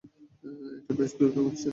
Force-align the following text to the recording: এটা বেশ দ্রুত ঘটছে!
এটা 0.79 0.93
বেশ 0.99 1.11
দ্রুত 1.17 1.35
ঘটছে! 1.37 1.67